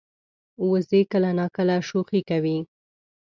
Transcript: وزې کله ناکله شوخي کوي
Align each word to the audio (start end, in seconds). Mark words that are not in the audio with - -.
وزې 0.69 1.01
کله 1.11 1.29
ناکله 1.39 1.75
شوخي 1.87 2.21
کوي 2.29 2.57